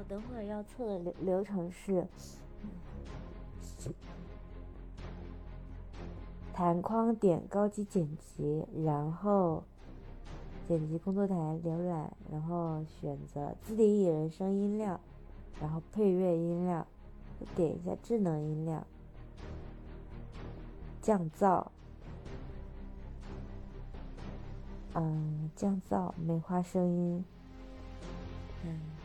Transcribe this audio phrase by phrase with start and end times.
[0.00, 2.06] 我等会儿要测的流流程是，
[6.54, 9.62] 弹框点高级剪辑，然后
[10.66, 14.98] 剪辑工作台浏览，然后选择自定义人声音量，
[15.60, 16.86] 然后配乐音量，
[17.54, 18.86] 点一下智能音量，
[21.02, 21.66] 降噪，
[24.94, 27.22] 嗯，降噪，美化声音，
[28.64, 28.99] 嗯。